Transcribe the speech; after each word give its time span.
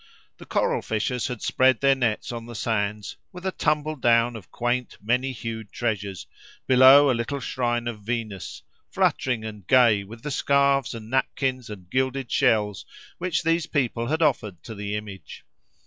The 0.39 0.47
coral 0.47 0.81
fishers 0.81 1.27
had 1.27 1.43
spread 1.43 1.79
their 1.79 1.93
nets 1.93 2.31
on 2.31 2.47
the 2.47 2.55
sands, 2.55 3.17
with 3.31 3.45
a 3.45 3.51
tumble 3.51 3.95
down 3.95 4.35
of 4.35 4.49
quaint, 4.49 4.97
many 4.99 5.31
hued 5.31 5.71
treasures, 5.71 6.25
below 6.65 7.11
a 7.11 7.13
little 7.13 7.39
shrine 7.39 7.87
of 7.87 8.01
Venus, 8.01 8.63
fluttering 8.89 9.45
and 9.45 9.67
gay 9.67 10.03
with 10.03 10.23
the 10.23 10.31
scarves 10.31 10.95
and 10.95 11.11
napkins 11.11 11.69
and 11.69 11.87
gilded 11.91 12.31
shells 12.31 12.83
which 13.19 13.43
these 13.43 13.67
people 13.67 14.07
had 14.07 14.23
offered 14.23 14.63
to 14.63 14.73
the 14.73 14.95
image. 14.95 15.45